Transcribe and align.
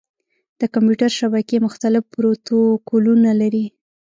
د 0.59 0.61
کمپیوټر 0.73 1.09
شبکې 1.19 1.57
مختلف 1.65 2.03
پروتوکولونه 2.13 3.31
لري. 3.41 3.65